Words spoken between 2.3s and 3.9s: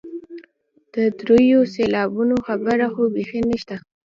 خبره خو بیخي نشته.